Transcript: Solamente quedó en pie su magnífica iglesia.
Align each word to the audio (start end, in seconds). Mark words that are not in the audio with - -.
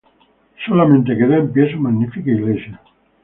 Solamente 0.65 1.15
quedó 1.15 1.35
en 1.35 1.53
pie 1.53 1.71
su 1.71 1.79
magnífica 1.79 2.31
iglesia. 2.31 2.81